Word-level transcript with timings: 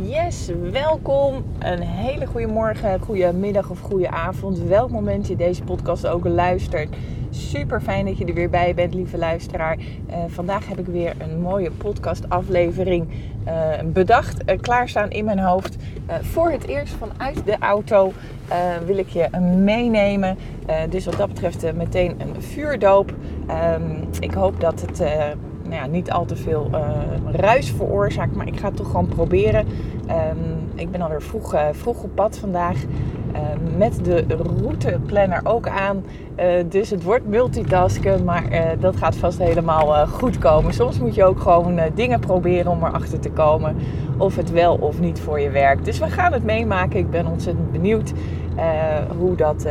Yes, 0.00 0.50
welkom. 0.72 1.44
Een 1.58 1.80
hele 1.80 2.26
goede 2.26 2.46
morgen, 2.46 3.00
goede 3.00 3.32
middag 3.32 3.70
of 3.70 3.80
goede 3.80 4.10
avond. 4.10 4.58
Welk 4.58 4.90
moment 4.90 5.26
je 5.26 5.36
deze 5.36 5.62
podcast 5.62 6.06
ook 6.06 6.26
luistert. 6.26 6.96
Super 7.30 7.80
fijn 7.80 8.04
dat 8.04 8.18
je 8.18 8.24
er 8.24 8.34
weer 8.34 8.50
bij 8.50 8.74
bent, 8.74 8.94
lieve 8.94 9.18
luisteraar. 9.18 9.76
Uh, 9.76 10.16
vandaag 10.28 10.68
heb 10.68 10.78
ik 10.78 10.86
weer 10.86 11.14
een 11.18 11.40
mooie 11.40 11.70
podcast-aflevering 11.70 13.08
uh, 13.46 13.52
bedacht, 13.92 14.50
uh, 14.50 14.58
klaarstaan 14.60 15.10
in 15.10 15.24
mijn 15.24 15.38
hoofd. 15.38 15.76
voor 16.20 16.50
het 16.50 16.66
eerst 16.66 16.94
vanuit 16.94 17.44
de 17.44 17.56
auto 17.58 18.12
wil 18.86 18.96
ik 18.96 19.08
je 19.08 19.38
meenemen. 19.64 20.38
dus 20.90 21.04
wat 21.04 21.16
dat 21.16 21.28
betreft 21.28 21.74
meteen 21.74 22.20
een 22.20 22.42
vuurdoop. 22.42 23.14
Um, 23.74 24.08
ik 24.20 24.34
hoop 24.34 24.60
dat 24.60 24.80
het 24.80 25.02
nou 25.68 25.80
ja, 25.80 25.86
niet 25.86 26.10
al 26.10 26.24
te 26.24 26.36
veel 26.36 26.68
uh, 26.72 26.80
ruis 27.32 27.70
veroorzaakt. 27.70 28.34
Maar 28.34 28.46
ik 28.46 28.58
ga 28.58 28.66
het 28.66 28.76
toch 28.76 28.86
gewoon 28.86 29.08
proberen. 29.08 29.66
Um, 30.08 30.70
ik 30.74 30.90
ben 30.90 31.00
alweer 31.00 31.22
vroeg, 31.22 31.54
uh, 31.54 31.66
vroeg 31.72 32.02
op 32.02 32.10
pad 32.14 32.38
vandaag. 32.38 32.76
Uh, 33.32 33.40
met 33.76 34.04
de 34.04 34.24
routeplanner 34.28 35.40
ook 35.44 35.68
aan. 35.68 36.04
dus 36.68 36.90
het 36.90 37.02
wordt 37.02 37.26
multitasken. 37.26 38.24
Maar 38.24 38.76
dat 38.80 38.96
gaat 38.96 39.16
vast 39.16 39.38
helemaal 39.38 40.06
goed 40.06 40.38
komen. 40.38 40.74
Soms 40.74 40.98
moet 40.98 41.14
je 41.14 41.24
ook 41.24 41.40
gewoon 41.40 41.80
dingen 41.94 42.20
proberen 42.20 42.72
om 42.72 42.84
erachter 42.84 43.20
te 43.20 43.30
komen. 43.30 43.76
Of 44.18 44.36
het 44.36 44.50
wel 44.50 44.74
of 44.74 45.00
niet 45.00 45.20
voor 45.20 45.40
je 45.40 45.50
werkt. 45.50 45.84
Dus 45.84 45.98
we 45.98 46.06
gaan 46.06 46.32
het 46.32 46.44
meemaken. 46.44 46.98
Ik 46.98 47.10
ben 47.10 47.26
ontzettend 47.26 47.72
benieuwd 47.72 48.12
hoe 49.18 49.36
dat, 49.36 49.64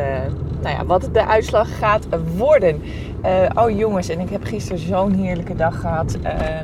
nou 0.62 0.76
ja, 0.76 0.86
wat 0.86 1.10
de 1.12 1.26
uitslag 1.26 1.78
gaat 1.78 2.08
worden. 2.38 2.82
Uh, 3.26 3.64
oh 3.64 3.78
jongens, 3.78 4.10
en 4.10 4.20
ik 4.20 4.30
heb 4.30 4.44
gisteren 4.44 4.80
zo'n 4.80 5.14
heerlijke 5.14 5.56
dag 5.56 5.80
gehad. 5.80 6.18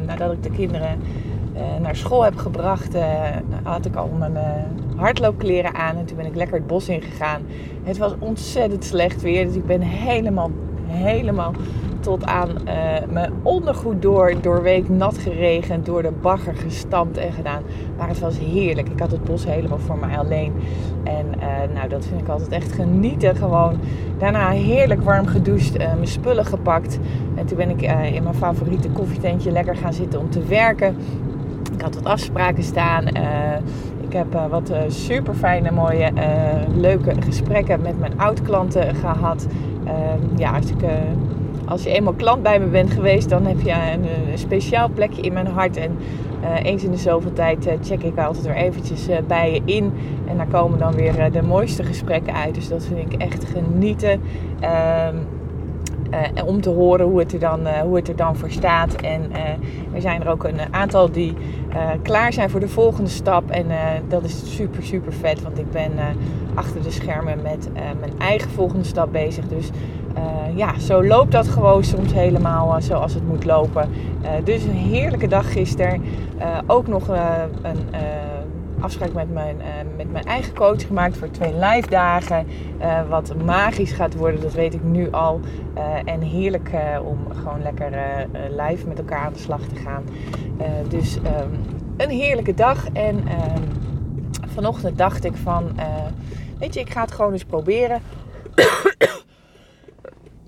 Nadat 0.06 0.32
ik 0.32 0.44
de 0.44 0.52
kinderen 0.52 1.02
naar 1.82 1.96
school 1.96 2.24
heb 2.24 2.36
gebracht, 2.36 2.96
had 3.64 3.86
ik 3.86 3.96
al 3.96 4.10
mijn 4.20 4.38
hardloopkleren 4.96 5.76
aan. 5.76 5.98
En 5.98 6.06
toen 6.06 6.18
ben 6.18 6.26
ik 6.26 6.36
lekker 6.36 6.56
het 6.56 6.68
bos 6.68 6.90
ingegaan. 6.90 7.42
Het 7.84 7.98
was 7.98 8.14
ontzettend 8.20 8.84
slecht 8.84 9.22
weer. 9.22 9.46
Dus 9.46 9.56
ik 9.56 9.66
ben 9.66 9.82
helemaal, 9.82 10.52
helemaal 10.88 11.54
tot 12.02 12.26
aan 12.26 12.50
uh, 12.50 12.74
mijn 13.10 13.34
ondergoed 13.42 14.02
door, 14.02 14.34
door 14.42 14.62
week 14.62 14.90
nat 14.90 15.18
geregend, 15.18 15.86
door 15.86 16.02
de 16.02 16.12
bagger 16.22 16.56
gestampt 16.56 17.18
en 17.18 17.34
gedaan. 17.34 17.64
Maar 17.98 18.08
het 18.08 18.20
was 18.20 18.40
heerlijk. 18.40 18.90
Ik 18.90 19.00
had 19.00 19.12
het 19.12 19.24
bos 19.24 19.46
helemaal 19.46 19.80
voor 19.80 19.98
mij 19.98 20.18
alleen. 20.18 20.54
En 21.04 21.26
uh, 21.38 21.76
nou, 21.76 21.90
dat 21.90 22.06
vind 22.06 22.22
ik 22.22 22.28
altijd 22.28 22.52
echt 22.52 22.72
genieten. 22.72 23.36
Gewoon 23.36 23.80
daarna 24.18 24.50
heerlijk 24.50 25.04
warm 25.04 25.26
gedoucht, 25.26 25.80
uh, 25.80 25.94
mijn 25.94 26.08
spullen 26.08 26.46
gepakt. 26.46 27.00
En 27.36 27.46
toen 27.46 27.58
ben 27.58 27.70
ik 27.70 27.82
in 28.14 28.24
mijn 28.24 28.36
favoriete 28.36 28.90
koffietentje 28.90 29.52
lekker 29.52 29.76
gaan 29.76 29.94
zitten 29.94 30.20
om 30.20 30.30
te 30.30 30.46
werken. 30.46 30.96
Ik 31.74 31.82
had 31.82 31.96
wat 31.96 32.06
afspraken 32.06 32.64
staan. 32.64 33.08
Ik 34.02 34.14
heb 34.14 34.40
wat 34.50 34.72
super 34.88 35.34
fijne, 35.34 35.72
mooie, 35.72 36.12
leuke 36.76 37.14
gesprekken 37.20 37.82
met 37.82 38.00
mijn 38.00 38.20
oud-klanten 38.20 38.96
gehad. 38.96 39.48
Ehm, 39.86 40.38
ja, 40.38 40.58
ik 40.58 40.84
als 41.72 41.84
je 41.84 41.90
eenmaal 41.90 42.14
klant 42.14 42.44
bij 42.44 42.60
me 42.60 42.66
bent 42.66 42.92
geweest, 42.92 43.30
dan 43.30 43.46
heb 43.46 43.62
je 43.62 43.72
een, 43.72 44.32
een 44.32 44.38
speciaal 44.38 44.90
plekje 44.90 45.22
in 45.22 45.34
mijn 45.34 45.48
hart. 45.48 45.78
En 45.78 45.98
uh, 46.44 46.64
eens 46.64 46.84
in 46.84 46.92
de 46.92 46.98
zoveel 46.98 47.34
tijd 47.34 47.68
uh, 47.68 47.74
check 47.82 48.04
ik 48.04 48.18
altijd 48.18 48.46
weer 48.46 48.56
eventjes 48.56 49.08
bij 49.28 49.54
je 49.54 49.62
in. 49.66 49.94
En 50.28 50.38
daar 50.38 50.48
komen 50.48 50.80
dan 50.80 50.94
weer 50.94 51.32
de 51.32 51.42
mooiste 51.42 51.84
gesprekken 51.84 52.34
uit. 52.34 52.56
Dus 52.56 52.68
dat 52.68 52.86
vind 52.86 53.14
ik 53.14 53.22
echt 53.22 53.46
genieten. 53.46 54.22
Ehm, 56.12 56.46
om 56.46 56.62
te 56.62 56.70
horen 56.70 57.06
hoe 57.06 57.20
het 57.20 57.34
er 57.34 57.40
dan, 57.40 57.60
hoe 57.84 57.96
het 57.96 58.08
er 58.08 58.16
dan 58.16 58.36
voor 58.36 58.50
staat. 58.50 58.96
En 58.96 59.32
er 59.94 60.02
zijn 60.02 60.22
er 60.22 60.30
ook 60.30 60.44
een 60.44 60.60
aantal 60.72 61.12
die 61.12 61.34
klaar 62.02 62.34
zijn 62.34 62.50
voor 62.50 62.60
de 62.60 62.68
volgende 62.68 63.10
stap. 63.10 63.50
En 63.50 63.66
dat 64.08 64.24
is 64.24 64.56
super, 64.56 64.84
super 64.84 65.14
vet. 65.14 65.42
Want 65.42 65.60
ik 65.60 65.72
ben 65.72 65.92
achter 66.54 66.82
de 66.82 66.92
schermen 66.92 67.42
met 67.42 67.70
mijn 67.74 68.20
eigen 68.20 68.50
volgende 68.50 68.84
stap 68.84 69.12
bezig. 69.12 69.48
Dus 69.48 69.70
ja, 70.56 70.80
zo 70.80 71.04
loopt 71.04 71.32
dat 71.32 71.48
gewoon 71.48 71.84
soms 71.84 72.14
helemaal 72.14 72.82
zoals 72.82 73.14
het 73.14 73.28
moet 73.28 73.46
lopen. 73.46 73.90
Dus 74.44 74.64
een 74.64 74.72
heerlijke 74.72 75.28
dag 75.28 75.52
gisteren. 75.52 76.04
ook 76.68 76.88
nog 76.88 77.08
een 77.08 77.80
afspraak 78.82 79.14
met 79.14 79.34
mijn, 79.34 79.58
met 79.98 80.12
mijn 80.12 80.26
eigen 80.26 80.54
coach 80.54 80.88
gemaakt 80.88 81.18
voor 81.18 81.32
twee 81.32 81.54
live 81.54 81.90
dagen. 81.90 82.48
wat 83.10 83.36
magisch 83.44 83.92
gaat 83.92 84.16
worden, 84.16 84.42
dat 84.42 84.54
weet 84.54 84.74
ik 84.74 84.84
nu 84.84 85.12
al. 85.12 85.40
en 86.06 86.22
heerlijk 86.22 86.70
om 87.04 87.18
gewoon 87.34 87.62
lekker 87.62 87.92
live 88.50 88.88
met 88.88 88.98
elkaar 88.98 89.26
aan 89.26 89.34
de 89.34 89.40
slag 89.40 89.62
te 89.62 89.76
gaan. 89.76 90.04
dus 90.90 91.16
um, 91.16 91.60
een 91.98 92.10
heerlijke 92.10 92.54
dag. 92.54 92.88
En 92.94 93.28
ehm, 93.28 93.64
vanochtend 94.54 94.98
dacht 94.98 95.24
ik 95.24 95.36
van, 95.36 95.80
weet 96.60 96.74
je, 96.74 96.80
ik 96.80 96.90
ga 96.90 97.02
het 97.02 97.12
gewoon 97.12 97.32
eens 97.32 97.46
proberen 97.46 98.02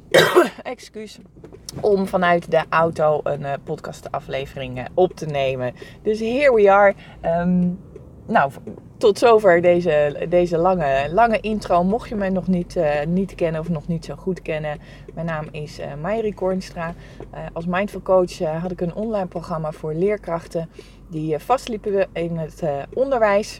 excuus, 0.64 1.20
om 1.82 2.08
vanuit 2.08 2.52
de 2.52 2.64
auto 2.70 3.20
een 3.24 3.42
uh, 3.42 3.54
podcastaflevering 3.64 4.88
op 4.94 5.16
te 5.16 5.26
nemen. 5.26 5.74
Dus 6.02 6.20
here 6.20 6.54
we 6.54 6.72
are. 6.72 6.94
Um, 7.26 7.80
nou, 8.26 8.52
tot 8.98 9.18
zover 9.18 9.62
deze, 9.62 10.26
deze 10.30 10.58
lange, 10.58 11.10
lange 11.12 11.40
intro. 11.40 11.84
Mocht 11.84 12.10
je 12.10 12.16
mij 12.16 12.30
nog 12.30 12.48
niet, 12.48 12.76
uh, 12.76 13.04
niet 13.08 13.36
kennen 13.36 13.62
of 13.62 13.70
nog 13.70 13.88
niet 13.88 14.06
zo 14.06 14.16
goed 14.16 14.42
kennen. 14.42 14.80
Mijn 15.14 15.26
naam 15.26 15.48
is 15.52 15.80
uh, 15.80 15.86
Mayri 16.02 16.34
Kornstra. 16.34 16.94
Uh, 17.34 17.40
als 17.54 17.66
mindful 17.66 18.02
coach 18.02 18.38
had 18.40 18.72
ik 18.72 18.82
een 18.82 18.96
online 18.96 19.28
programma 19.28 19.72
voor 19.72 19.94
leerkrachten. 19.94 20.70
Die 21.10 21.40
vastliepen 21.40 22.08
in 22.14 22.38
het 22.38 22.64
onderwijs 22.94 23.60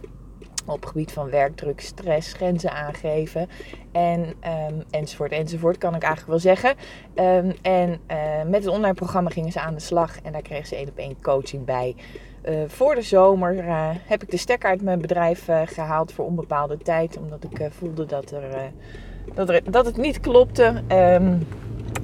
op 0.66 0.86
gebied 0.86 1.12
van 1.12 1.30
werkdruk, 1.30 1.82
stress, 1.82 2.34
grenzen 2.34 2.72
aangeven 2.72 3.50
en, 3.92 4.20
um, 4.20 4.84
enzovoort, 4.90 5.32
enzovoort, 5.32 5.78
kan 5.78 5.96
ik 5.96 6.04
eigenlijk 6.04 6.32
wel 6.32 6.54
zeggen. 6.56 6.76
Um, 7.16 7.54
en 7.62 8.00
met 8.50 8.64
het 8.64 8.74
online 8.74 8.94
programma 8.94 9.30
gingen 9.30 9.52
ze 9.52 9.60
aan 9.60 9.74
de 9.74 9.80
slag 9.80 10.22
en 10.22 10.32
daar 10.32 10.42
kregen 10.42 10.68
ze 10.68 10.76
één 10.76 10.90
op 10.90 10.98
één 10.98 11.22
coaching 11.22 11.66
bij. 11.66 11.96
Uh, 12.50 12.56
voor 12.68 12.96
de 12.96 13.02
zomer 13.02 13.56
uh, 13.56 13.90
heb 14.06 14.24
ik 14.24 14.32
de 14.32 14.38
stekker 14.38 14.70
uit 14.70 14.82
mijn 14.82 15.02
bedrijf 15.02 15.48
gehaald 15.66 16.12
voor 16.12 16.26
onbepaalde 16.26 16.78
tijd, 16.78 17.18
omdat 17.18 17.44
ik 17.44 17.68
voelde 17.72 18.06
dat, 18.06 18.32
er, 18.32 18.72
dat, 19.34 19.62
dat 19.70 19.86
het 19.86 19.98
niet 19.98 20.20
klopte. 20.20 20.82
Um, 20.92 21.48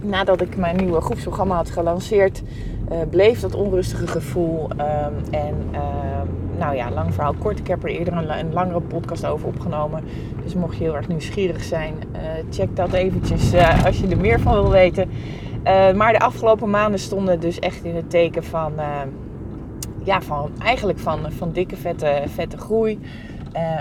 nadat 0.01 0.41
ik 0.41 0.57
mijn 0.57 0.75
nieuwe 0.75 1.01
groepsprogramma 1.01 1.55
had 1.55 1.69
gelanceerd, 1.69 2.41
bleef 3.09 3.39
dat 3.39 3.55
onrustige 3.55 4.07
gevoel 4.07 4.69
en 5.31 5.55
nou 6.57 6.75
ja, 6.75 6.91
lang 6.91 7.13
verhaal 7.13 7.33
kort. 7.33 7.59
Ik 7.59 7.67
heb 7.67 7.83
er 7.83 7.89
eerder 7.89 8.13
een, 8.13 8.39
een, 8.39 8.53
langere 8.53 8.81
podcast 8.81 9.25
over 9.25 9.47
opgenomen. 9.47 10.03
Dus 10.43 10.53
mocht 10.53 10.77
je 10.77 10.83
heel 10.83 10.95
erg 10.95 11.07
nieuwsgierig 11.07 11.63
zijn, 11.63 11.93
check 12.49 12.75
dat 12.75 12.93
eventjes 12.93 13.53
als 13.85 13.99
je 13.99 14.07
er 14.07 14.17
meer 14.17 14.39
van 14.39 14.53
wil 14.53 14.71
weten. 14.71 15.09
Maar 15.95 16.13
de 16.13 16.19
afgelopen 16.19 16.69
maanden 16.69 16.99
stonden 16.99 17.39
dus 17.39 17.59
echt 17.59 17.83
in 17.83 17.95
het 17.95 18.09
teken 18.09 18.43
van, 18.43 18.73
ja, 20.03 20.21
van 20.21 20.51
eigenlijk 20.61 20.99
van, 20.99 21.31
van 21.31 21.51
dikke 21.51 21.75
vette, 21.75 22.23
vette 22.27 22.57
groei. 22.57 22.99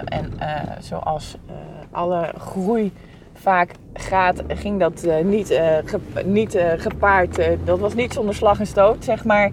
en 0.05 0.33
zoals 0.81 1.37
alle 1.91 2.33
groei 2.39 2.93
vaak 3.35 3.71
gaat, 3.95 4.43
ging 4.49 4.81
dat 4.81 5.07
niet, 5.25 5.61
niet 6.25 6.59
gepaard. 6.77 7.41
dat 7.65 7.79
was 7.79 7.95
niet 7.95 8.13
zonder 8.13 8.35
slag 8.35 8.61
en 8.61 8.67
stoot, 8.67 9.05
zeg 9.05 9.25
maar. 9.25 9.51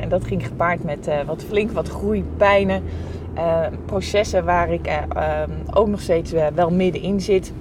en 0.00 0.08
dat 0.08 0.24
ging 0.24 0.46
gepaard 0.46 0.84
met 0.84 1.08
wat 1.26 1.44
flink 1.44 1.70
wat 1.70 1.88
groeipijnen. 1.88 2.82
processen 3.86 4.44
waar 4.44 4.72
ik 4.72 4.86
ehm, 4.86 5.50
ook 5.74 5.88
nog 5.88 6.00
steeds 6.00 6.32
wel 6.54 6.70
middenin 6.70 7.20
zit. 7.20 7.52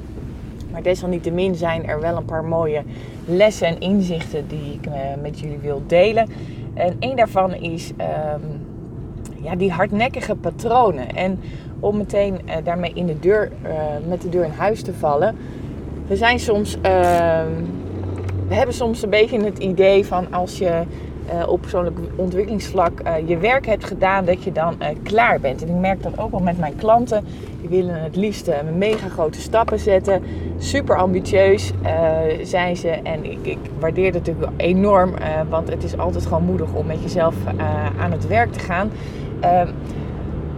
Maar 0.74 0.84
desalniettemin 0.84 1.56
zijn 1.56 1.88
er 1.88 2.02
wel 2.02 2.18
een 2.18 2.26
paar 2.26 2.44
mooie 2.44 2.84
lessen 3.26 3.68
en 3.68 3.80
inzichten 3.80 4.48
die 4.48 4.74
ik 4.74 4.90
met 5.22 5.40
jullie 5.40 5.58
wil 5.58 5.84
delen. 5.88 6.30
En 6.73 6.95
een 7.00 7.16
daarvan 7.16 7.53
is 7.53 7.91
um, 7.91 8.61
ja, 9.41 9.56
die 9.56 9.72
hardnekkige 9.72 10.35
patronen. 10.35 11.16
En 11.16 11.40
om 11.79 11.97
meteen 11.97 12.40
uh, 12.46 12.53
daarmee 12.64 12.91
in 12.93 13.05
de 13.05 13.20
deur, 13.20 13.52
uh, 13.66 13.72
met 14.08 14.22
de 14.22 14.29
deur 14.29 14.43
in 14.43 14.52
huis 14.52 14.81
te 14.81 14.93
vallen. 14.93 15.35
We 16.08 16.16
zijn 16.16 16.40
soms, 16.40 16.75
uh, 16.75 16.81
we 18.47 18.55
hebben 18.55 18.75
soms 18.75 19.03
een 19.03 19.09
beetje 19.09 19.43
het 19.43 19.58
idee 19.58 20.05
van 20.05 20.34
als 20.34 20.58
je 20.58 20.81
uh, 21.34 21.47
op 21.47 21.61
persoonlijk 21.61 21.97
ontwikkelingsvlak 22.16 22.91
je 23.25 23.37
werk 23.37 23.66
hebt 23.66 23.85
gedaan, 23.85 24.25
dat 24.25 24.43
je 24.43 24.52
dan 24.52 24.75
klaar 25.03 25.40
bent. 25.40 25.61
En 25.61 25.67
ik 25.67 25.75
merk 25.75 26.03
dat 26.03 26.17
ook 26.17 26.31
wel 26.31 26.40
met 26.40 26.58
mijn 26.58 26.75
klanten. 26.75 27.25
Die 27.59 27.70
willen 27.70 28.03
het 28.03 28.16
liefst 28.16 28.52
mega 28.78 29.08
grote 29.08 29.41
stappen 29.41 29.79
zetten. 29.79 30.22
Super 30.58 30.97
ambitieus 30.97 31.72
zijn 32.43 32.78
ze. 32.78 32.90
En 32.90 33.31
ik, 33.31 33.37
ik 33.41 33.58
waardeer 33.79 34.11
dat 34.11 34.25
natuurlijk 34.25 34.52
enorm, 34.58 35.14
want 35.49 35.70
het 35.70 35.84
is 35.84 35.97
altijd 35.97 36.25
gewoon 36.25 36.43
moedig 36.43 36.73
om 36.73 36.85
met 36.85 37.02
jezelf 37.02 37.35
aan 37.99 38.11
het 38.11 38.28
werk 38.28 38.52
te 38.52 38.59
gaan. 38.59 38.91
Ehm, 39.40 39.67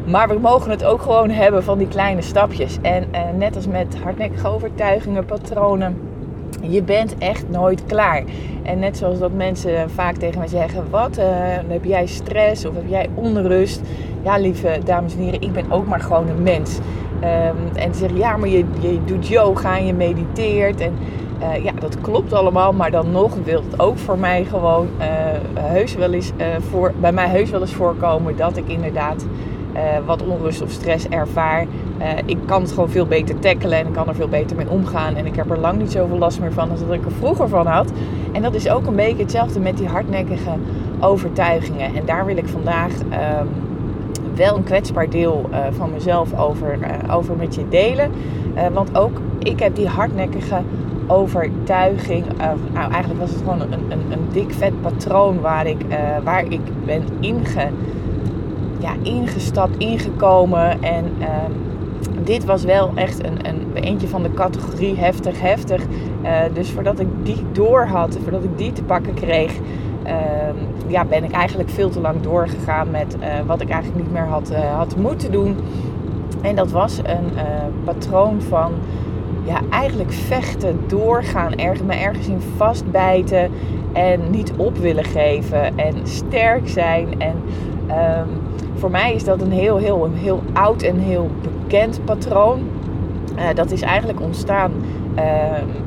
maar 0.06 0.28
we 0.28 0.40
mogen 0.40 0.72
het 0.72 0.84
ook 0.84 1.02
gewoon 1.02 1.30
hebben 1.30 1.64
van 1.64 1.78
die 1.78 1.88
kleine 1.88 2.22
stapjes. 2.22 2.78
En 2.82 3.04
uh, 3.12 3.20
net 3.38 3.56
als 3.56 3.68
met 3.68 3.98
hardnekkige 4.04 4.48
overtuigingen, 4.48 5.26
patronen, 5.26 5.98
je 6.62 6.84
bent 6.84 7.18
echt 7.18 7.50
nooit 7.50 7.86
klaar. 7.86 8.24
En 8.64 8.80
net 8.80 8.98
zoals 8.98 9.20
dat 9.20 9.34
mensen 9.34 9.90
vaak 9.90 10.16
tegen 10.16 10.40
mij 10.40 10.48
zeggen: 10.48 10.84
Wat 10.90 11.18
uh, 11.18 11.26
heb 11.68 11.84
jij 11.84 12.06
stress 12.06 12.66
of 12.66 12.76
heb 12.76 12.88
jij 12.88 13.10
onrust? 13.14 13.82
Ja, 14.24 14.38
lieve 14.38 14.80
dames 14.84 15.14
en 15.14 15.20
heren, 15.20 15.42
ik 15.42 15.52
ben 15.52 15.72
ook 15.72 15.88
maar 15.88 16.00
gewoon 16.00 16.28
een 16.28 16.44
mens. 16.44 16.78
Um, 17.16 17.76
en 17.76 17.94
ze 17.94 18.00
zeggen: 18.00 18.18
Ja, 18.18 18.38
maar 18.38 18.50
je, 18.50 18.66
je 18.80 19.00
doet 19.06 19.28
yoga 19.28 19.78
en 19.78 19.86
je 19.86 19.94
mediteert. 19.94 20.80
En 20.80 20.94
uh, 21.42 21.64
ja, 21.64 21.72
dat 21.80 22.02
klopt 22.02 22.34
allemaal, 22.34 22.74
maar 22.74 22.92
dan 22.92 23.12
nog 23.12 23.36
wil 23.44 23.64
het 23.70 23.80
ook 23.80 23.98
voor 23.98 24.18
mij 24.18 24.46
gewoon 24.46 24.88
uh, 25.00 25.06
heus 25.60 25.96
wel 25.96 26.14
eens, 26.14 26.32
voor, 26.70 26.94
bij 27.00 27.12
mij 27.12 27.28
heus 27.28 27.50
wel 27.50 27.62
eens 27.62 27.74
voorkomen 27.74 28.36
dat 28.36 28.58
ik 28.58 28.68
inderdaad 28.68 29.26
wat 30.06 30.24
onrust 30.24 30.62
of 30.62 30.70
stress 30.72 31.08
ervaar. 31.10 31.66
Uh, 32.00 32.08
ik 32.26 32.38
kan 32.46 32.62
het 32.62 32.72
gewoon 32.72 32.90
veel 32.90 33.06
beter 33.06 33.40
tackelen 33.40 33.78
en 33.78 33.88
ik 33.88 33.94
kan 33.94 34.08
er 34.08 34.16
veel 34.16 34.28
beter 34.28 34.56
mee 34.56 34.70
omgaan. 34.70 35.16
En 35.16 35.26
ik 35.26 35.36
heb 35.36 35.50
er 35.50 35.60
lang 35.60 35.78
niet 35.78 35.92
zoveel 35.92 36.18
last 36.18 36.40
meer 36.40 36.54
van 36.54 36.72
als 36.72 36.80
dat 36.80 36.92
ik 36.92 37.06
er 37.06 37.12
vroeger 37.12 37.50
van 37.50 37.68
had. 37.68 37.92
En 38.32 38.42
dat 38.42 38.54
is 38.54 38.70
ook 38.70 38.86
een 38.86 38.96
beetje 38.96 39.22
hetzelfde 39.22 39.60
met 39.60 39.78
die 39.78 39.88
hardnekkige 39.88 40.52
overtuigingen. 41.00 41.96
En 41.96 42.06
daar 42.06 42.26
wil 42.26 42.38
ik 42.38 42.48
vandaag 42.48 42.92
um, 42.92 43.48
wel 44.36 44.56
een 44.56 44.64
kwetsbaar 44.64 45.10
deel 45.10 45.50
uh, 45.52 45.58
van 45.72 45.92
mezelf 45.92 46.40
over, 46.40 46.78
over 47.12 47.36
met 47.36 47.56
je 47.56 47.68
delen. 47.70 48.12
want 48.74 48.98
ook 48.98 49.22
ik 49.40 49.60
heb 49.60 49.76
die 49.76 49.88
hardnekkige 49.88 50.62
overtuiging. 51.08 52.26
nou, 52.74 52.92
eigenlijk 52.92 53.20
was 53.20 53.30
het 53.30 53.40
gewoon 53.40 53.62
een, 53.62 53.74
een, 53.90 54.12
een 54.12 54.28
dik 54.32 54.54
vet 54.54 54.82
patroon 54.82 55.42
waar 55.42 55.68
ik, 55.68 55.78
waar 56.24 56.46
ik 56.50 56.62
ben 56.86 57.04
inge, 57.20 57.70
ja, 58.86 58.94
ingestapt, 59.02 59.78
ingekomen. 59.78 60.84
En 60.84 61.06
ehm, 61.20 61.52
dit 62.24 62.46
was 62.46 62.64
wel 62.64 62.92
echt 62.96 63.24
een, 63.24 63.48
een 63.48 63.74
eentje 63.74 64.08
van 64.08 64.24
de 64.24 64.34
categorie 64.34 64.96
heftig, 64.96 65.42
heftig. 65.42 65.82
Uh, 66.24 66.40
dus 66.54 66.70
voordat 66.72 67.00
ik 67.00 67.08
die 67.24 67.44
door 67.52 67.86
had, 67.86 68.18
voordat 68.24 68.44
ik 68.44 68.58
die 68.58 68.72
te 68.72 68.84
pakken 68.84 69.14
kreeg, 69.14 69.52
uh, 70.06 70.12
ja, 70.88 71.06
ben 71.06 71.24
ik 71.24 71.32
eigenlijk 71.32 71.70
veel 71.70 71.90
te 71.90 72.00
lang 72.00 72.22
doorgegaan 72.22 72.92
met 72.92 73.18
uh, 73.20 73.26
wat 73.46 73.62
ik 73.62 73.70
eigenlijk 73.70 74.04
niet 74.04 74.14
meer 74.14 74.28
had, 74.28 74.50
eh, 74.50 74.78
had 74.78 74.96
moeten 74.96 75.32
doen. 75.32 75.56
En 76.42 76.56
dat 76.56 76.72
was 76.72 76.98
een 76.98 77.32
patroon 77.84 78.42
van 78.42 78.72
ja, 79.44 79.60
eigenlijk 79.70 80.12
vechten, 80.12 80.80
doorgaan, 80.88 81.54
me 81.86 81.96
ergens 81.96 82.28
in 82.28 82.42
vastbijten 82.56 83.52
en 83.94 84.20
niet 84.30 84.52
op 84.58 84.78
willen 84.78 85.04
geven 85.04 85.78
en 85.78 85.96
sterk 86.04 86.68
zijn. 86.70 87.22
En 87.22 87.36
um, 87.90 88.28
voor 88.86 88.94
mij 88.94 89.14
is 89.14 89.24
dat 89.24 89.42
een 89.42 89.52
heel, 89.52 89.78
heel, 89.78 90.10
heel 90.14 90.42
oud 90.54 90.82
en 90.82 90.98
heel 90.98 91.30
bekend 91.42 92.00
patroon. 92.04 92.60
Uh, 93.38 93.44
dat 93.56 93.72
is 93.72 93.82
eigenlijk 93.82 94.22
ontstaan 94.22 94.72
uh, 95.16 95.24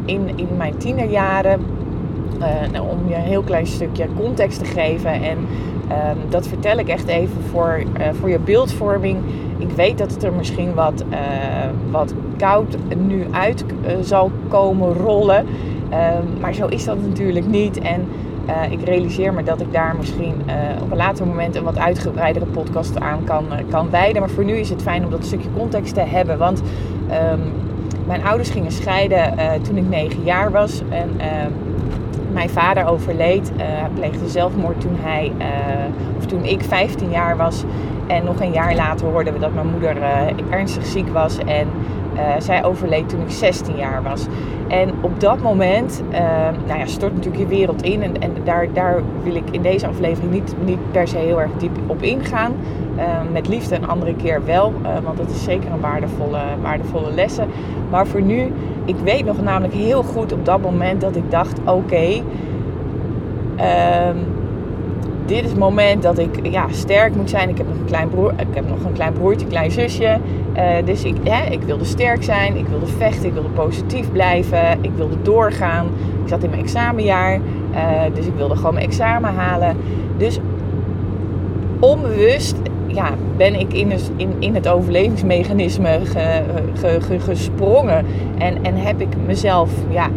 in, 0.05 0.31
in 0.37 0.49
mijn 0.57 0.77
tienerjaren. 0.77 1.61
Uh, 2.39 2.45
nou, 2.73 2.89
om 2.89 3.09
je 3.09 3.15
een 3.15 3.21
heel 3.21 3.43
klein 3.43 3.67
stukje 3.67 4.07
context 4.17 4.59
te 4.59 4.65
geven. 4.65 5.13
En 5.13 5.39
ehm, 5.89 6.17
dat 6.29 6.47
vertel 6.47 6.79
ik 6.79 6.89
echt 6.89 7.07
even 7.07 7.43
voor, 7.51 7.83
voor 8.21 8.31
je 8.31 8.39
beeldvorming. 8.39 9.19
Ik 9.59 9.71
weet 9.71 9.99
dat 9.99 10.13
het 10.13 10.23
er 10.23 10.33
misschien 10.33 10.75
wat, 10.75 11.05
wat 11.91 12.15
koud 12.37 12.77
nu 12.97 13.27
uit 13.31 13.65
zal 14.01 14.31
komen 14.49 14.95
rollen. 14.95 15.47
Ehm, 15.91 16.41
maar 16.41 16.55
zo 16.55 16.67
is 16.67 16.85
dat 16.85 16.97
natuurlijk 17.07 17.47
niet. 17.47 17.79
En 17.79 18.09
uh, 18.49 18.73
ik 18.73 18.85
realiseer 18.85 19.35
me 19.35 19.43
dat 19.43 19.61
ik 19.61 19.73
daar 19.73 19.97
misschien 19.97 20.43
uh, 20.47 20.83
op 20.83 20.91
een 20.91 20.97
later 20.97 21.27
moment 21.27 21.57
een 21.57 21.65
wat 21.65 21.79
uitgebreidere 21.79 22.47
podcast 22.47 23.01
aan 23.01 23.25
kan, 23.25 23.45
uh, 23.53 23.59
kan 23.71 23.91
wijden. 23.91 24.21
Maar 24.21 24.31
voor 24.31 24.45
nu 24.45 24.53
is 24.53 24.71
het 24.71 24.83
fijn 24.83 25.05
om 25.05 25.11
dat 25.11 25.25
stukje 25.25 25.49
context 25.57 25.95
te 25.95 26.01
hebben. 26.01 26.39
Want 26.39 26.63
um, 27.33 27.41
mijn 28.07 28.25
ouders 28.25 28.51
gingen 28.51 28.73
scheiden 28.73 29.35
toen 29.63 29.77
ik 29.77 29.89
negen 29.89 30.23
jaar 30.23 30.51
was. 30.51 30.83
En 30.89 31.11
ehm, 31.17 31.51
mijn 32.33 32.51
vader 32.51 32.87
overleed. 32.87 33.53
Hij 33.57 33.91
pleegde 33.95 34.29
zelfmoord 34.29 34.81
toen, 34.81 34.97
hij, 35.01 35.33
of 36.17 36.27
toen 36.27 36.45
ik 36.45 36.63
15 36.63 37.11
jaar 37.11 37.37
was. 37.37 37.65
En 38.07 38.25
nog 38.25 38.41
een 38.41 38.53
jaar 38.53 38.75
later 38.75 39.07
hoorden 39.07 39.33
we 39.33 39.39
dat 39.39 39.55
mijn 39.55 39.71
moeder 39.71 39.97
ernstig 40.51 40.87
ziek 40.87 41.09
was. 41.09 41.39
En 41.39 41.69
zij 42.39 42.65
overleed 42.65 43.09
toen 43.09 43.21
ik 43.21 43.31
16 43.31 43.77
jaar 43.77 44.03
was. 44.03 44.27
En 44.69 44.91
op 45.01 45.21
dat 45.21 45.43
moment, 45.43 46.03
uh, 46.13 46.19
nou 46.67 46.79
ja, 46.79 46.87
stort 46.87 47.15
natuurlijk 47.15 47.43
je 47.43 47.49
wereld 47.49 47.83
in. 47.83 48.03
En, 48.03 48.21
en 48.21 48.33
daar, 48.45 48.73
daar 48.73 49.03
wil 49.23 49.35
ik 49.35 49.51
in 49.51 49.63
deze 49.63 49.87
aflevering 49.87 50.33
niet, 50.33 50.55
niet 50.65 50.91
per 50.91 51.09
se 51.09 51.17
heel 51.17 51.41
erg 51.41 51.51
diep 51.59 51.79
op 51.87 52.03
ingaan. 52.03 52.53
Uh, 52.97 53.05
met 53.33 53.49
liefde 53.49 53.75
een 53.75 53.89
andere 53.89 54.15
keer 54.15 54.45
wel, 54.45 54.73
want 55.03 55.17
dat 55.17 55.31
is 55.31 55.45
zeker 55.45 55.71
een 55.71 55.81
waardevolle, 55.81 56.41
waardevolle 56.63 57.11
lessen. 57.11 57.49
Maar 57.91 58.07
voor 58.07 58.23
nu, 58.23 58.53
ik 58.85 58.97
weet 59.05 59.25
nog 59.25 59.43
namelijk 59.43 59.75
heel 59.75 60.03
goed 60.03 60.33
op 60.33 60.45
dat 60.45 60.61
moment 60.61 61.01
dat 61.01 61.17
ik 61.17 61.31
dacht: 61.31 61.59
oké, 61.61 61.71
okay, 61.71 62.23
ehm, 63.57 64.17
dit 65.29 65.45
is 65.45 65.51
het 65.51 65.59
moment 65.59 66.03
dat 66.03 66.19
ik 66.19 66.47
ja, 66.51 66.67
sterk 66.71 67.15
moet 67.15 67.31
zijn. 67.31 67.49
Ik 67.49 67.59
heb 67.59 67.67
nog 67.67 67.77
een 67.77 67.85
klein, 67.85 68.09
broer, 68.09 68.33
ik 68.37 68.55
heb 68.55 68.69
nog 68.69 68.85
een 68.85 68.93
klein 68.93 69.13
broertje, 69.13 69.47
klein 69.47 69.71
zusje. 69.71 70.19
Uh, 70.57 70.63
dus 70.85 71.05
ik, 71.05 71.17
hè, 71.23 71.51
ik 71.51 71.63
wilde 71.63 71.85
sterk 71.85 72.23
zijn, 72.23 72.57
ik 72.57 72.67
wilde 72.67 72.87
vechten, 72.87 73.27
ik 73.27 73.33
wilde 73.33 73.49
positief 73.49 74.13
blijven, 74.13 74.85
ik 74.85 74.91
wilde 74.97 75.23
doorgaan. 75.23 75.87
Ik 76.23 76.29
zat 76.29 76.43
in 76.43 76.51
mijn 76.51 76.63
examenjaar, 76.63 77.41
uh, 77.73 77.81
dus 78.15 78.27
ik 78.27 78.35
wilde 78.37 78.57
gewoon 78.57 78.75
mijn 78.75 78.87
examen 78.87 79.35
halen. 79.35 79.77
Dus 80.17 80.39
onbewust 81.81 82.57
ja, 82.87 83.11
ben 83.37 83.61
ik 83.61 83.73
in, 83.73 83.93
in, 84.17 84.33
in 84.39 84.55
het 84.55 84.69
overlevingsmechanisme 84.69 86.01
ge, 86.05 86.43
ge, 87.01 87.21
gesprongen. 87.21 88.07
En, 88.39 88.65
en 88.65 88.75
heb 88.75 89.01
ik 89.01 89.09
mezelf 89.27 89.71
ja, 89.89 90.09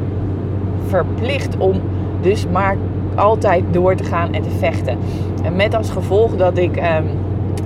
verplicht 0.88 1.58
om 1.58 1.82
dus 2.22 2.46
maar 2.52 2.78
altijd 3.16 3.64
door 3.72 3.96
te 3.96 4.04
gaan 4.04 4.34
en 4.34 4.42
te 4.42 4.50
vechten. 4.60 4.98
En 5.44 5.56
met 5.56 5.76
als 5.76 5.90
gevolg 5.90 6.36
dat 6.36 6.58
ik 6.58 6.76
um, 6.76 7.06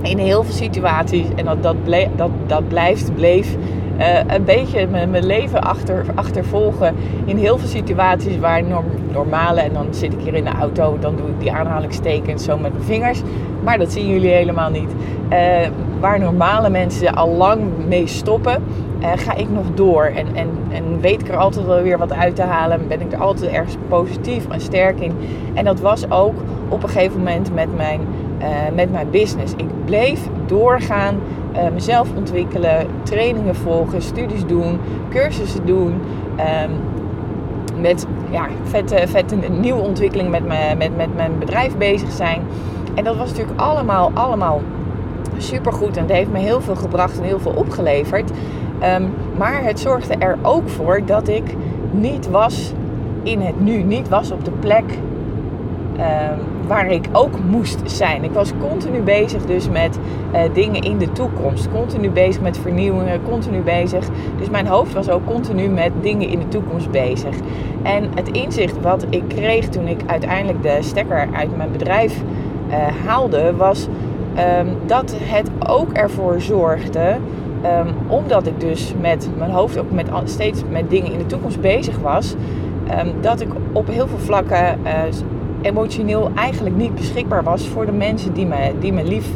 in 0.02 0.18
heel 0.18 0.42
veel 0.42 0.54
situaties, 0.54 1.26
en 1.34 1.44
dat, 1.44 1.62
dat, 1.62 1.76
dat, 2.16 2.30
dat 2.46 2.68
blijft, 2.68 3.14
bleef, 3.14 3.56
uh, 3.98 4.18
een 4.26 4.44
beetje 4.44 4.86
mijn, 4.86 5.10
mijn 5.10 5.26
leven 5.26 5.62
achter, 5.62 6.04
achtervolgen. 6.14 6.94
In 7.24 7.36
heel 7.36 7.58
veel 7.58 7.68
situaties 7.68 8.38
waar 8.38 8.62
norm, 8.62 8.84
normale, 9.12 9.60
en 9.60 9.72
dan 9.72 9.86
zit 9.90 10.12
ik 10.12 10.20
hier 10.20 10.34
in 10.34 10.44
de 10.44 10.50
auto, 10.50 10.96
dan 11.00 11.16
doe 11.16 11.26
ik 11.26 11.40
die 11.40 11.52
aanhalingstekens 11.52 12.44
zo 12.44 12.58
met 12.58 12.72
mijn 12.72 12.84
vingers. 12.84 13.22
Maar 13.64 13.78
dat 13.78 13.92
zien 13.92 14.08
jullie 14.08 14.30
helemaal 14.30 14.70
niet. 14.70 14.90
Uh, 15.32 15.38
waar 16.00 16.20
normale 16.20 16.68
mensen 16.70 17.14
al 17.14 17.28
lang 17.28 17.62
mee 17.88 18.06
stoppen, 18.06 18.62
uh, 19.06 19.12
ga 19.16 19.34
ik 19.34 19.50
nog 19.50 19.64
door. 19.74 20.04
En, 20.04 20.26
en, 20.34 20.48
en 20.70 21.00
weet 21.00 21.20
ik 21.20 21.28
er 21.28 21.36
altijd 21.36 21.66
wel 21.66 21.82
weer 21.82 21.98
wat 21.98 22.12
uit 22.12 22.36
te 22.36 22.42
halen. 22.42 22.88
Ben 22.88 23.00
ik 23.00 23.12
er 23.12 23.18
altijd 23.18 23.52
ergens 23.52 23.76
positief 23.88 24.48
en 24.48 24.60
sterk 24.60 25.00
in. 25.00 25.12
En 25.54 25.64
dat 25.64 25.80
was 25.80 26.10
ook 26.10 26.34
op 26.68 26.82
een 26.82 26.88
gegeven 26.88 27.18
moment 27.18 27.54
met 27.54 27.76
mijn, 27.76 28.00
uh, 28.40 28.46
met 28.74 28.92
mijn 28.92 29.10
business. 29.10 29.52
Ik 29.56 29.84
bleef 29.84 30.28
doorgaan, 30.46 31.14
uh, 31.54 31.60
mezelf 31.72 32.08
ontwikkelen, 32.16 32.86
trainingen 33.02 33.54
volgen, 33.54 34.02
studies 34.02 34.46
doen, 34.46 34.78
cursussen 35.10 35.66
doen. 35.66 36.00
Um, 36.38 36.70
met 37.80 38.06
ja, 38.30 38.46
vette, 38.62 39.02
vette 39.06 39.36
nieuwe 39.50 39.80
ontwikkeling 39.80 40.30
met, 40.30 40.46
me, 40.46 40.74
met, 40.78 40.96
met 40.96 41.14
mijn 41.14 41.38
bedrijf 41.38 41.76
bezig 41.76 42.10
zijn. 42.10 42.42
En 42.94 43.04
dat 43.04 43.16
was 43.16 43.28
natuurlijk 43.28 43.60
allemaal, 43.60 44.10
allemaal 44.14 44.60
supergoed. 45.38 45.96
En 45.96 46.02
het 46.02 46.12
heeft 46.12 46.30
me 46.30 46.38
heel 46.38 46.60
veel 46.60 46.76
gebracht 46.76 47.18
en 47.18 47.24
heel 47.24 47.38
veel 47.38 47.52
opgeleverd. 47.52 48.30
Um, 48.82 49.12
maar 49.36 49.64
het 49.64 49.80
zorgde 49.80 50.14
er 50.14 50.38
ook 50.42 50.68
voor 50.68 51.00
dat 51.04 51.28
ik 51.28 51.54
niet 51.90 52.28
was 52.28 52.72
in 53.22 53.40
het 53.40 53.60
nu. 53.60 53.82
Niet 53.82 54.08
was 54.08 54.30
op 54.30 54.44
de 54.44 54.50
plek 54.50 54.84
um, 55.96 56.38
waar 56.66 56.86
ik 56.86 57.08
ook 57.12 57.38
moest 57.48 57.80
zijn. 57.84 58.24
Ik 58.24 58.32
was 58.32 58.52
continu 58.60 59.00
bezig 59.00 59.46
dus 59.46 59.68
met 59.68 59.98
uh, 60.34 60.40
dingen 60.52 60.82
in 60.82 60.98
de 60.98 61.12
toekomst. 61.12 61.68
Continu 61.70 62.10
bezig 62.10 62.42
met 62.42 62.58
vernieuwingen. 62.58 63.22
Continu 63.22 63.60
bezig. 63.60 64.08
Dus 64.38 64.50
mijn 64.50 64.66
hoofd 64.66 64.92
was 64.92 65.08
ook 65.08 65.26
continu 65.26 65.68
met 65.68 65.92
dingen 66.00 66.28
in 66.28 66.38
de 66.38 66.48
toekomst 66.48 66.90
bezig. 66.90 67.36
En 67.82 68.08
het 68.14 68.28
inzicht 68.28 68.80
wat 68.80 69.06
ik 69.10 69.22
kreeg 69.28 69.68
toen 69.68 69.86
ik 69.88 70.00
uiteindelijk 70.06 70.62
de 70.62 70.76
stekker 70.80 71.28
uit 71.32 71.56
mijn 71.56 71.72
bedrijf 71.72 72.22
uh, 72.68 72.74
haalde... 73.06 73.56
was 73.56 73.88
um, 74.60 74.68
dat 74.86 75.14
het 75.18 75.50
ook 75.68 75.92
ervoor 75.92 76.40
zorgde 76.40 77.16
Um, 77.64 77.94
omdat 78.08 78.46
ik 78.46 78.60
dus 78.60 78.94
met 79.00 79.28
mijn 79.38 79.50
hoofd 79.50 79.78
ook 79.78 79.90
met, 79.90 80.08
steeds 80.24 80.62
met 80.70 80.90
dingen 80.90 81.12
in 81.12 81.18
de 81.18 81.26
toekomst 81.26 81.60
bezig 81.60 81.98
was, 81.98 82.34
um, 83.00 83.12
dat 83.20 83.40
ik 83.40 83.48
op 83.72 83.86
heel 83.88 84.06
veel 84.06 84.18
vlakken 84.18 84.78
uh, 84.84 84.92
emotioneel 85.62 86.30
eigenlijk 86.34 86.76
niet 86.76 86.94
beschikbaar 86.94 87.42
was 87.42 87.68
voor 87.68 87.86
de 87.86 87.92
mensen 87.92 88.32
die 88.32 88.46
me, 88.46 88.72
die 88.80 88.92
me 88.92 89.04
lief 89.04 89.28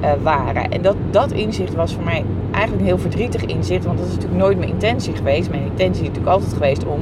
uh, 0.00 0.10
waren. 0.22 0.70
En 0.70 0.82
dat, 0.82 0.96
dat 1.10 1.32
inzicht 1.32 1.74
was 1.74 1.94
voor 1.94 2.04
mij 2.04 2.24
eigenlijk 2.50 2.80
een 2.80 2.88
heel 2.88 2.98
verdrietig 2.98 3.44
inzicht, 3.44 3.84
want 3.84 3.98
dat 3.98 4.06
is 4.06 4.14
natuurlijk 4.14 4.42
nooit 4.42 4.58
mijn 4.58 4.70
intentie 4.70 5.14
geweest. 5.16 5.50
Mijn 5.50 5.62
intentie 5.62 6.02
is 6.02 6.08
natuurlijk 6.08 6.34
altijd 6.34 6.52
geweest 6.52 6.86
om 6.86 7.00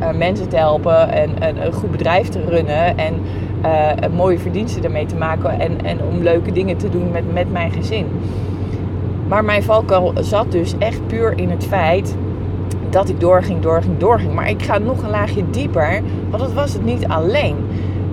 uh, 0.00 0.10
mensen 0.10 0.48
te 0.48 0.56
helpen 0.56 1.12
en, 1.12 1.30
en, 1.40 1.66
een 1.66 1.72
goed 1.72 1.90
bedrijf 1.90 2.28
te 2.28 2.40
runnen 2.44 2.98
en 2.98 3.14
mooie 4.14 4.38
verdiensten 4.38 4.84
ermee 4.84 5.06
te 5.06 5.16
maken 5.16 5.60
en, 5.60 5.84
en 5.84 5.98
om 6.12 6.22
leuke 6.22 6.52
dingen 6.52 6.76
te 6.76 6.88
doen 6.88 7.10
met, 7.10 7.32
met 7.32 7.52
mijn 7.52 7.70
gezin. 7.70 8.06
Maar 9.28 9.44
mijn 9.44 9.62
valkuil 9.62 10.12
zat 10.20 10.52
dus 10.52 10.74
echt 10.78 11.06
puur 11.06 11.38
in 11.38 11.50
het 11.50 11.66
feit 11.66 12.16
dat 12.90 13.08
ik 13.08 13.20
doorging, 13.20 13.60
doorging, 13.60 13.98
doorging. 13.98 14.34
Maar 14.34 14.48
ik 14.48 14.62
ga 14.62 14.78
nog 14.78 15.02
een 15.02 15.10
laagje 15.10 15.50
dieper, 15.50 16.02
want 16.30 16.42
dat 16.42 16.52
was 16.52 16.72
het 16.72 16.84
niet 16.84 17.06
alleen. 17.06 17.56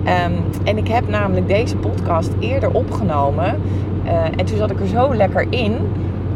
Ehm, 0.04 0.32
en 0.64 0.78
ik 0.78 0.88
heb 0.88 1.08
namelijk 1.08 1.48
deze 1.48 1.76
podcast 1.76 2.30
eerder 2.38 2.70
opgenomen. 2.70 3.60
Uh, 4.04 4.24
en 4.24 4.44
toen 4.44 4.56
zat 4.56 4.70
ik 4.70 4.80
er 4.80 4.86
zo 4.86 5.14
lekker 5.14 5.46
in. 5.50 5.76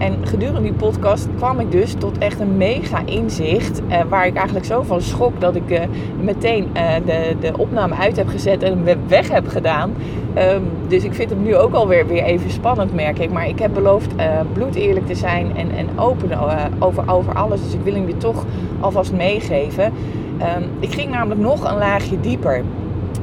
En 0.01 0.27
gedurende 0.27 0.63
die 0.63 0.73
podcast 0.73 1.29
kwam 1.37 1.61
ik 1.61 1.71
dus 1.71 1.95
tot 1.95 2.19
echt 2.19 2.41
een 2.41 2.57
mega 2.57 3.03
inzicht. 3.05 3.81
Uh, 3.89 4.01
waar 4.09 4.27
ik 4.27 4.35
eigenlijk 4.35 4.67
zo 4.67 4.83
van 4.83 5.01
schrok 5.01 5.41
dat 5.41 5.55
ik 5.55 5.71
uh, 5.71 5.81
meteen 6.21 6.69
de, 7.05 7.37
de 7.41 7.53
opname 7.59 7.95
uit 7.95 8.17
heb 8.17 8.29
gezet 8.29 8.63
en 8.63 8.85
hem 8.85 8.99
weg 9.09 9.29
heb 9.29 9.49
gedaan. 9.49 9.93
Um, 10.39 10.63
dus 10.89 11.05
ik 11.05 11.15
vind 11.15 11.31
hem 11.31 11.43
nu 11.43 11.57
ook 11.57 11.75
alweer 11.75 12.07
weer 12.07 12.23
even 12.23 12.51
spannend, 12.51 12.95
merk 12.95 13.19
ik. 13.19 13.31
Maar 13.31 13.49
ik 13.49 13.59
heb 13.59 13.75
beloofd 13.75 14.15
bloed 14.53 14.75
eerlijk 14.75 15.07
te 15.07 15.15
zijn 15.15 15.57
en, 15.57 15.71
en 15.71 15.99
open 15.99 16.31
over, 16.79 17.11
over 17.11 17.35
alles. 17.35 17.63
Dus 17.63 17.75
ik 17.75 17.81
wil 17.85 17.95
hem 17.95 18.07
je 18.07 18.17
toch 18.17 18.45
alvast 18.81 19.13
meegeven. 19.13 19.85
Um, 19.85 20.71
ik 20.79 20.93
ging 20.93 21.11
namelijk 21.11 21.41
nog 21.41 21.71
een 21.71 21.79
laagje 21.79 22.21
dieper. 22.21 22.63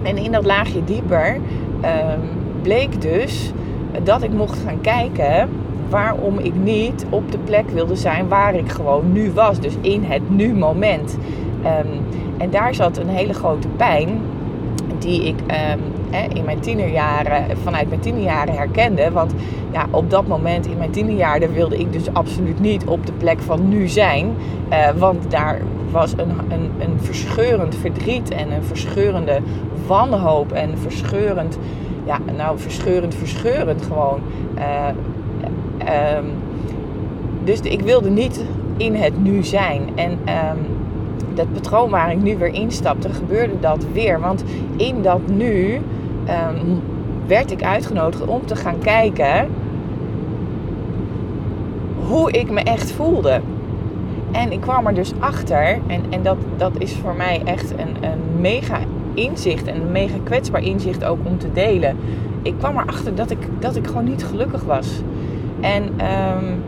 En 0.04 0.18
in 0.18 0.32
dat 0.32 0.46
laagje 0.46 0.84
dieper 0.84 1.36
um, 1.36 1.42
bleek 2.62 3.02
dus 3.02 3.52
dat 4.04 4.24
ik 4.24 4.32
mocht 4.32 4.60
gaan 4.66 4.82
kijken 4.82 5.50
waarom 5.90 6.40
ik 6.40 6.54
niet 6.56 7.06
op 7.10 7.32
de 7.32 7.38
plek 7.38 7.70
wilde 7.70 7.96
zijn 7.96 8.28
waar 8.28 8.56
ik 8.56 8.72
gewoon 8.72 9.12
nu 9.12 9.32
was. 9.32 9.60
Dus 9.60 9.74
in 9.82 10.04
het 10.04 10.30
nu 10.30 10.54
moment. 10.54 11.18
Um, 11.66 12.06
en 12.38 12.50
daar 12.50 12.76
zat 12.76 12.98
een 12.98 13.10
hele 13.10 13.34
grote 13.34 13.68
pijn 13.68 14.22
die 15.00 15.24
ik 15.24 15.36
um, 15.40 15.80
in 16.34 16.46
mijn 16.46 16.60
tienerjaren, 16.60 17.58
vanuit 17.64 17.90
mijn 17.90 18.02
tienerjaren 18.02 18.54
herkende. 18.54 19.12
Want 19.12 19.34
ja, 19.72 19.86
op 19.92 20.10
dat 20.10 20.28
moment 20.28 20.66
in 20.66 20.78
mijn 20.78 20.92
tienerjaren 20.92 21.54
wilde 21.54 21.78
ik 21.78 21.94
dus 21.94 22.14
absoluut 22.14 22.60
niet 22.60 22.86
op 22.86 23.06
de 23.06 23.12
plek 23.12 23.42
van 23.42 23.70
nu 23.70 23.88
zijn. 23.88 24.36
Uh, 24.70 24.90
want 24.98 25.32
daar 25.32 25.62
was 25.92 26.12
een, 26.12 26.32
een, 26.50 26.72
een 26.80 27.00
verscheurend 27.00 27.76
verdriet 27.76 28.30
en 28.30 28.52
een 28.52 28.64
verscheurende 28.64 29.40
wanhoop 29.88 30.52
en 30.52 30.78
verscheurend, 30.78 31.58
ja, 32.06 32.20
nou 32.38 32.60
verscheurend, 32.60 33.16
verscheurend 33.16 33.82
gewoon. 33.82 34.20
Uh, 34.58 34.88
um, 36.18 36.26
dus 37.44 37.60
ik 37.60 37.82
wilde 37.82 38.10
niet 38.10 38.46
in 38.78 38.96
het 38.96 39.24
nu 39.24 39.44
zijn. 39.44 39.82
En 39.96 40.12
um, 40.12 40.58
dat 41.34 41.54
patroon 41.54 41.90
waar 41.90 42.12
ik 42.12 42.22
nu 42.22 42.38
weer 42.38 42.54
instapte, 42.54 43.10
gebeurde 43.10 43.60
dat 43.60 43.86
weer. 43.94 44.20
Want 44.20 44.44
in 44.76 45.02
dat 45.02 45.28
nu 45.28 45.74
um, 45.74 46.82
werd 47.28 47.52
ik 47.52 47.64
uitgenodigd 47.64 48.26
om 48.26 48.46
te 48.46 48.56
gaan 48.56 48.80
kijken 48.80 49.48
hoe 52.08 52.32
ik 52.32 52.52
me 52.52 52.60
echt 52.60 52.92
voelde. 52.92 53.42
En 54.32 54.52
ik 54.52 54.62
kwam 54.62 54.88
er 54.88 54.94
dus 54.94 55.12
achter, 55.20 55.80
en, 55.88 56.02
en 56.10 56.24
dat, 56.24 56.38
dat 56.58 56.72
is 56.78 56.94
voor 56.94 57.16
mij 57.16 57.42
echt 57.46 57.72
een, 57.72 58.10
een 58.10 58.42
mega 58.42 58.78
inzicht 59.14 59.68
en 59.68 59.76
een 59.82 59.92
mega 59.92 60.16
kwetsbaar 60.24 60.64
inzicht 60.64 61.04
ook 61.04 61.18
om 61.24 61.38
te 61.38 61.52
delen. 61.54 61.98
Ik 62.42 62.54
kwam 62.58 62.78
erachter 62.78 63.16
dat 63.16 63.32
ik, 63.32 63.38
dat 63.60 63.76
ik 63.76 63.88
gewoon 63.88 64.04
niet 64.04 64.26
gelukkig 64.26 64.64
was. 64.64 65.02
En, 65.60 65.84
um, 65.84 66.64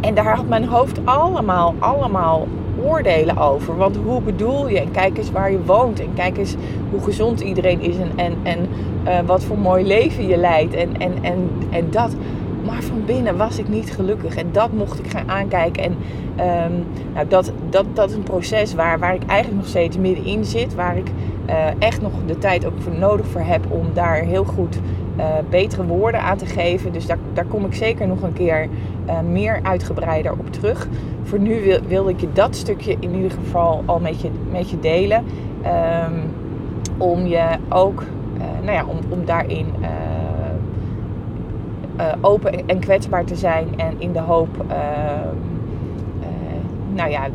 en 0.00 0.14
daar 0.14 0.36
had 0.36 0.48
mijn 0.48 0.64
hoofd 0.64 1.00
allemaal, 1.04 1.74
allemaal 1.78 2.46
oordelen 2.84 3.36
over. 3.36 3.76
Want 3.76 3.96
hoe 4.04 4.20
bedoel 4.20 4.68
je? 4.68 4.80
En 4.80 4.90
kijk 4.90 5.18
eens 5.18 5.30
waar 5.30 5.50
je 5.50 5.64
woont. 5.64 6.00
En 6.00 6.14
kijk 6.14 6.38
eens 6.38 6.54
hoe 6.90 7.00
gezond 7.00 7.40
iedereen 7.40 7.80
is. 7.80 7.96
En, 7.96 8.10
en, 8.16 8.36
en 8.42 8.58
uh, 9.06 9.18
wat 9.26 9.44
voor 9.44 9.58
mooi 9.58 9.86
leven 9.86 10.28
je 10.28 10.36
leidt. 10.36 10.74
En, 10.74 11.00
en, 11.00 11.12
en, 11.22 11.50
en 11.70 11.90
dat. 11.90 12.16
Maar 12.68 12.82
van 12.82 13.04
binnen 13.04 13.36
was 13.36 13.58
ik 13.58 13.68
niet 13.68 13.90
gelukkig. 13.90 14.36
En 14.36 14.48
dat 14.52 14.72
mocht 14.72 14.98
ik 14.98 15.10
gaan 15.10 15.30
aankijken. 15.30 15.82
En 15.82 15.92
um, 16.72 16.86
nou, 17.14 17.28
dat, 17.28 17.52
dat, 17.70 17.84
dat 17.92 18.10
is 18.10 18.16
een 18.16 18.22
proces 18.22 18.74
waar, 18.74 18.98
waar 18.98 19.14
ik 19.14 19.24
eigenlijk 19.26 19.60
nog 19.60 19.68
steeds 19.68 19.96
middenin 19.98 20.44
zit. 20.44 20.74
Waar 20.74 20.96
ik 20.96 21.10
uh, 21.48 21.54
echt 21.78 22.02
nog 22.02 22.12
de 22.26 22.38
tijd 22.38 22.66
ook 22.66 22.80
voor 22.80 22.94
nodig 22.98 23.26
voor 23.26 23.40
heb 23.40 23.66
om 23.68 23.86
daar 23.94 24.14
heel 24.14 24.44
goed 24.44 24.78
uh, 25.18 25.24
betere 25.50 25.84
woorden 25.84 26.20
aan 26.20 26.36
te 26.36 26.46
geven. 26.46 26.92
Dus 26.92 27.06
daar, 27.06 27.18
daar 27.32 27.44
kom 27.44 27.64
ik 27.64 27.74
zeker 27.74 28.06
nog 28.06 28.22
een 28.22 28.32
keer 28.32 28.68
uh, 29.06 29.20
meer 29.20 29.60
uitgebreider 29.62 30.32
op 30.32 30.52
terug. 30.52 30.88
Voor 31.22 31.38
nu 31.38 31.62
wil, 31.62 31.78
wilde 31.86 32.10
ik 32.10 32.20
je 32.20 32.32
dat 32.32 32.56
stukje 32.56 32.96
in 33.00 33.14
ieder 33.14 33.30
geval 33.30 33.82
al 33.86 33.98
met 33.98 34.20
je, 34.20 34.30
met 34.50 34.70
je 34.70 34.80
delen. 34.80 35.24
Um, 36.06 36.22
om 36.98 37.26
je 37.26 37.46
ook, 37.68 38.02
nou 38.62 38.72
ja, 38.72 38.84
om, 38.84 38.96
om 39.08 39.24
daarin 39.24 39.66
open 42.20 42.66
en 42.66 42.78
kwetsbaar 42.78 43.24
te 43.24 43.36
zijn 43.36 43.68
en 43.76 43.94
in 43.98 44.12
de 44.12 44.20
hoop 44.20 44.48
uh, 44.70 44.74
uh, 46.20 46.26
nou 46.94 47.10
ja, 47.10 47.28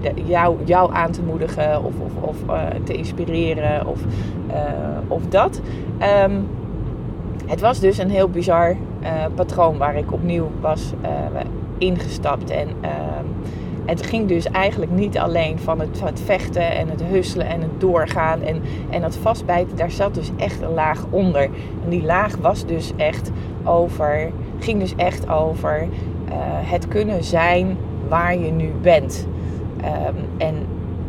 jou, 0.65 0.93
aan 0.93 1.11
te 1.11 1.21
moedigen 1.21 1.83
of, 1.83 1.93
of, 1.99 2.11
of 2.21 2.37
te 2.83 2.93
inspireren 2.93 3.87
of, 3.87 3.99
of 5.07 5.21
dat. 5.29 5.61
Um, 6.23 6.47
het 7.47 7.61
was 7.61 7.79
dus 7.79 7.97
een 7.97 8.09
heel 8.09 8.29
bizar 8.29 8.75
patroon 9.35 9.77
waar 9.77 9.95
ik 9.95 10.11
opnieuw 10.11 10.51
was 10.61 10.93
ingestapt. 11.77 12.49
En 12.49 12.67
ehm, 12.81 13.25
het 13.85 14.05
ging 14.05 14.27
dus 14.27 14.45
eigenlijk 14.45 14.91
niet 14.91 15.17
alleen 15.17 15.59
van 15.59 15.79
het, 15.79 16.01
het, 16.03 16.21
vechten 16.25 16.71
en 16.71 16.89
het 16.89 17.03
husselen 17.03 17.47
en 17.47 17.61
het 17.61 17.79
doorgaan 17.79 18.41
en, 18.41 18.61
en 18.89 19.03
het 19.03 19.15
vastbijten. 19.15 19.77
Daar 19.77 19.91
zat 19.91 20.13
dus 20.13 20.31
echt 20.37 20.61
een 20.61 20.73
laag 20.73 21.05
onder. 21.09 21.43
En 21.83 21.89
die 21.89 22.03
laag 22.03 22.35
was 22.37 22.65
dus 22.65 22.91
echt 22.95 23.31
over 23.63 24.31
ging 24.59 24.79
dus 24.79 24.95
echt 24.95 25.29
over 25.29 25.81
uh, 25.81 26.35
het 26.71 26.87
kunnen 26.87 27.23
zijn 27.23 27.77
waar 28.07 28.37
je 28.37 28.51
nu 28.51 28.71
bent. 28.81 29.27
Um, 29.77 30.15
en 30.37 30.55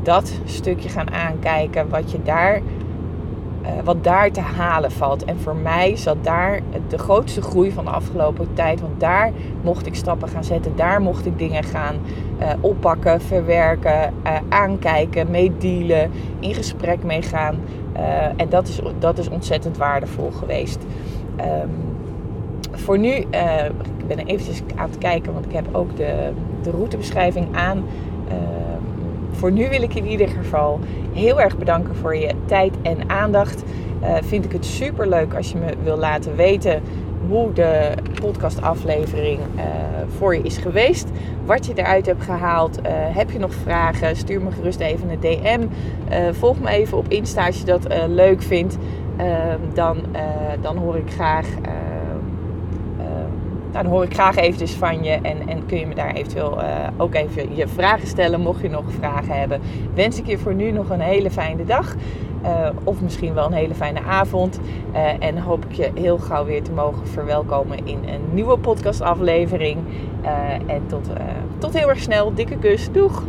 dat 0.02 0.32
stukje 0.44 0.88
gaan 0.88 1.10
aankijken, 1.10 1.88
wat 1.88 2.10
je 2.10 2.22
daar, 2.22 2.56
uh, 2.56 3.68
wat 3.84 4.04
daar 4.04 4.30
te 4.30 4.40
halen 4.40 4.92
valt. 4.92 5.24
En 5.24 5.38
voor 5.38 5.56
mij 5.56 5.96
zat 5.96 6.24
daar 6.24 6.60
de 6.88 6.98
grootste 6.98 7.42
groei 7.42 7.72
van 7.72 7.84
de 7.84 7.90
afgelopen 7.90 8.48
tijd. 8.54 8.80
Want 8.80 9.00
daar 9.00 9.32
mocht 9.62 9.86
ik 9.86 9.94
stappen 9.94 10.28
gaan 10.28 10.44
zetten. 10.44 10.76
Daar 10.76 11.00
mocht 11.00 11.26
ik 11.26 11.38
dingen 11.38 11.64
gaan 11.64 11.94
uh, 12.40 12.48
oppakken, 12.60 13.20
verwerken, 13.20 14.14
aankijken, 14.48 15.30
meedealen, 15.30 16.10
in 16.40 16.54
gesprek 16.54 17.04
mee 17.04 17.22
gaan. 17.22 17.56
en 18.36 18.48
dat 18.48 18.68
is, 18.68 18.80
dat 18.98 19.18
is 19.18 19.28
ontzettend 19.28 19.76
waardevol 19.76 20.30
geweest. 20.30 20.78
Um, 21.40 21.94
voor 22.84 22.98
nu, 22.98 23.08
uh, 23.08 23.64
ik 23.98 24.06
ben 24.06 24.18
eventjes 24.18 24.62
aan 24.76 24.88
het 24.90 24.98
kijken, 24.98 25.32
want 25.32 25.44
ik 25.44 25.52
heb 25.52 25.64
ook 25.72 25.96
de, 25.96 26.32
de 26.62 26.70
routebeschrijving 26.70 27.56
aan. 27.56 27.84
Uh, 28.28 28.34
voor 29.30 29.52
nu 29.52 29.68
wil 29.68 29.82
ik 29.82 29.94
in 29.94 30.06
ieder 30.06 30.28
geval 30.28 30.80
heel 31.12 31.40
erg 31.40 31.58
bedanken 31.58 31.94
voor 31.96 32.16
je 32.16 32.34
tijd 32.46 32.74
en 32.82 33.10
aandacht. 33.10 33.62
Uh, 34.02 34.14
vind 34.22 34.44
ik 34.44 34.52
het 34.52 34.64
super 34.64 35.08
leuk 35.08 35.34
als 35.34 35.52
je 35.52 35.58
me 35.58 35.74
wil 35.82 35.96
laten 35.96 36.36
weten 36.36 36.82
hoe 37.28 37.52
de 37.52 37.92
podcastaflevering 38.20 39.40
voor 40.16 40.36
je 40.36 40.42
is 40.42 40.56
geweest. 40.56 41.08
Wat 41.44 41.66
je 41.66 41.72
eruit 41.74 42.06
hebt 42.06 42.22
gehaald. 42.22 42.78
heb 43.12 43.30
je 43.30 43.38
nog 43.38 43.54
vragen? 43.54 44.16
Stuur 44.16 44.42
me 44.42 44.50
gerust 44.50 44.80
even 44.80 45.10
een 45.10 45.20
DM. 45.20 45.66
volg 46.32 46.60
me 46.60 46.68
even 46.68 46.98
op 46.98 47.08
Insta 47.08 47.46
als 47.46 47.58
je 47.58 47.64
dat 47.64 47.86
leuk 48.08 48.42
vindt. 48.42 48.78
Ehm, 49.16 49.58
dan, 49.74 49.96
dan 50.60 50.76
hoor 50.76 50.96
ik 50.96 51.10
graag 51.10 51.46
nou, 53.74 53.86
dan 53.86 53.94
hoor 53.94 54.04
ik 54.04 54.14
graag 54.14 54.36
eventjes 54.36 54.72
van 54.72 55.02
je 55.02 55.10
en, 55.10 55.48
en 55.48 55.66
kun 55.66 55.78
je 55.78 55.86
me 55.86 55.94
daar 55.94 56.14
eventueel 56.14 56.58
uh, 56.58 56.86
ook 56.96 57.14
even 57.14 57.56
je 57.56 57.68
vragen 57.68 58.06
stellen, 58.06 58.40
mocht 58.40 58.62
je 58.62 58.70
nog 58.70 58.84
vragen 58.98 59.38
hebben. 59.38 59.60
Wens 59.94 60.18
ik 60.18 60.26
je 60.26 60.38
voor 60.38 60.54
nu 60.54 60.70
nog 60.70 60.90
een 60.90 61.00
hele 61.00 61.30
fijne 61.30 61.64
dag. 61.64 61.94
Uh, 62.42 62.68
of 62.84 63.00
misschien 63.00 63.34
wel 63.34 63.46
een 63.46 63.52
hele 63.52 63.74
fijne 63.74 64.02
avond. 64.02 64.60
Uh, 64.92 65.24
en 65.24 65.38
hoop 65.38 65.64
ik 65.64 65.72
je 65.72 65.90
heel 65.94 66.18
gauw 66.18 66.44
weer 66.44 66.62
te 66.62 66.72
mogen 66.72 67.06
verwelkomen 67.06 67.86
in 67.86 67.98
een 68.06 68.20
nieuwe 68.32 68.58
podcastaflevering. 68.58 69.78
en 70.66 70.86
tot, 70.86 71.08
tot 71.58 71.78
heel 71.78 71.88
erg 71.88 72.00
snel. 72.00 72.34
Dikke 72.34 72.56
kus. 72.58 72.92
Doeg! 72.92 73.22